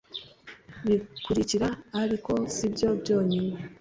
bikurikira 0.85 1.67
ariko 2.01 2.31
si 2.55 2.65
byo 2.73 2.89
byonyine 3.01 3.53